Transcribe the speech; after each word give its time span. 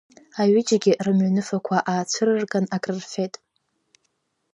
Аҩыџьагьы 0.41 0.93
рымҩаныфақәа 1.05 1.77
аацәырырган 1.91 2.65
акрырфет. 2.75 3.33